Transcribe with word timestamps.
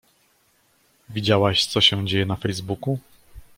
Widziałaś, 1.09 1.65
co 1.65 1.81
się 1.81 2.07
dzieje 2.07 2.25
na 2.25 2.35
Facebooku? 2.35 2.97